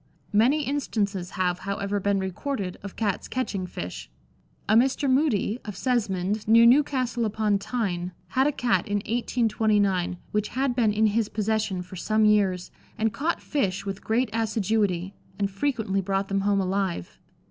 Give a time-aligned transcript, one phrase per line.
[0.33, 4.09] Many instances have, however, been recorded of Cats catching fish.
[4.67, 5.07] A Mr.
[5.07, 10.91] Moody, of Sesmond, near Newcastle upon Tyne, had a Cat in 1829 which had been
[10.91, 16.29] in his possession for some years, and caught fish with great assiduity, and frequently brought
[16.29, 17.19] them home alive.